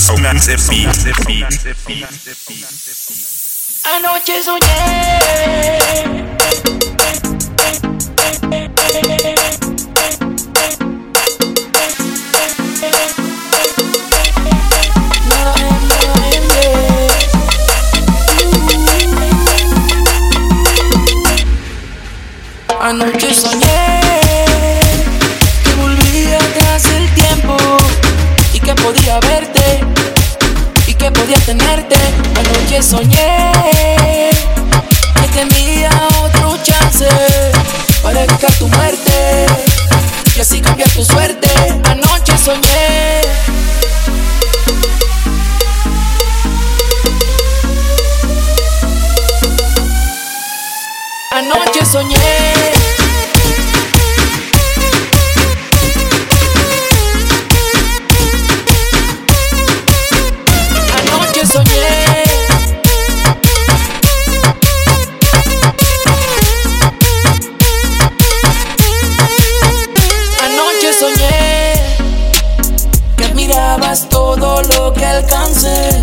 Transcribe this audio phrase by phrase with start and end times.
[0.00, 0.96] Sonante beat.
[3.84, 5.80] Anoche soñé.
[22.80, 23.89] Anoche soñé
[32.70, 34.30] Anoche soñé
[35.16, 35.90] que tenía
[36.22, 37.08] otro chance
[38.00, 39.46] para evitar tu muerte
[40.36, 41.48] y así cambiar tu suerte.
[41.86, 43.22] Anoche soñé.
[51.32, 52.79] Anoche soñé.
[73.98, 76.02] Todo lo que alcancé.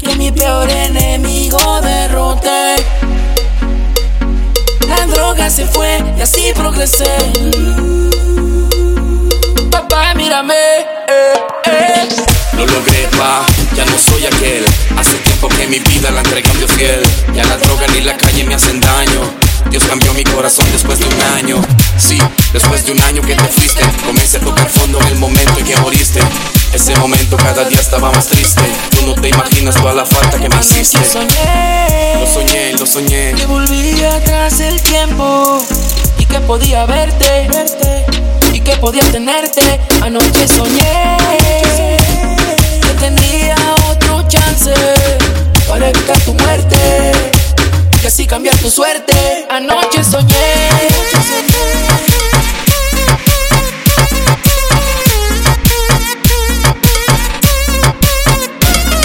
[0.00, 2.74] Que mi peor enemigo derroté.
[4.88, 7.14] La droga se fue y así progresé.
[9.70, 10.54] Papá, mírame.
[11.08, 11.34] Eh,
[11.66, 12.08] eh.
[12.56, 14.64] Lo logré, pa, ya no soy aquel.
[14.98, 17.02] Hace tiempo que mi vida la entregué a fiel.
[17.32, 19.41] Ya la droga ni la calle me hacen daño.
[19.70, 21.60] Dios cambió mi corazón después de un año.
[21.96, 22.18] Sí,
[22.52, 25.64] después de un año que te fuiste, comencé a tocar fondo en el momento en
[25.64, 26.20] que moriste.
[26.72, 28.62] Ese momento cada día estaba más triste.
[28.90, 30.98] Tú no te imaginas toda la falta que me hiciste.
[30.98, 33.34] Anoche soñé Lo soñé, lo soñé.
[33.34, 35.62] que volvía atrás el tiempo
[36.18, 37.48] y que podía verte,
[38.52, 39.80] y que podía tenerte.
[40.02, 41.16] Anoche soñé
[42.80, 43.54] que tenía
[43.90, 44.72] otro chance
[45.68, 45.88] para
[48.62, 49.46] tu suerte.
[49.50, 50.68] Anoche soñé.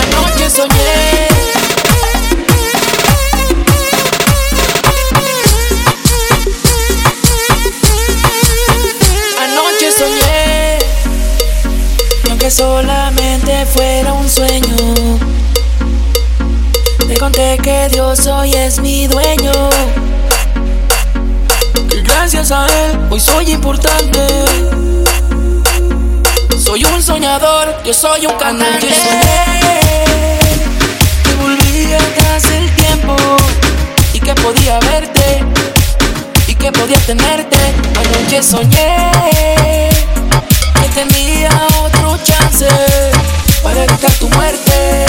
[0.00, 1.28] Anoche soñé.
[9.38, 10.78] Anoche soñé
[12.24, 14.76] y aunque solamente fuera un sueño,
[17.22, 19.52] conté que Dios hoy es mi dueño.
[21.88, 24.18] Que gracias a Él hoy soy importante.
[26.58, 28.88] Soy un soñador, yo soy un cantante.
[31.22, 33.14] Que volví atrás el tiempo
[34.14, 35.44] y que podía verte
[36.48, 37.58] y que podía tenerte.
[38.00, 39.90] Anoche soñé
[40.80, 41.50] que tenía
[41.84, 42.66] otro chance
[43.62, 45.06] para evitar tu muerte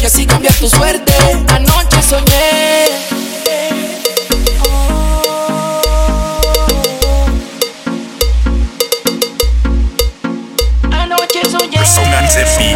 [0.00, 1.15] y así cambiar tu suerte.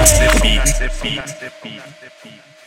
[0.01, 0.61] Anoche soñé.
[0.91, 2.60] Sonante beat.